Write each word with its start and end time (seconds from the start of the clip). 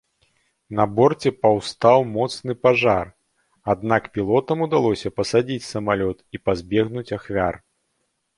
На 0.77 0.85
борце 0.99 1.31
паўстаў 1.43 1.99
моцны 2.13 2.55
пажар, 2.67 3.11
аднак 3.75 4.09
пілотам 4.17 4.57
удалося 4.67 5.13
пасадзіць 5.17 5.67
самалёт 5.73 6.17
і 6.39 6.43
пазбегнуць 6.51 7.07
ахвяр. 7.21 7.63